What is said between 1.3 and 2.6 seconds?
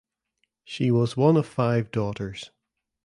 of five daughters.